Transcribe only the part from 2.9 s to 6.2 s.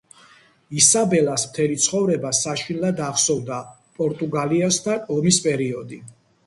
ახსოვდა პორტუგალიასთან ომის პერიოდი.